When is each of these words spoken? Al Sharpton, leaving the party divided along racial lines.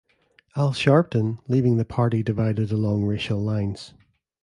Al 0.55 0.71
Sharpton, 0.73 1.37
leaving 1.47 1.77
the 1.77 1.85
party 1.85 2.23
divided 2.23 2.71
along 2.71 3.03
racial 3.05 3.37
lines. 3.37 3.93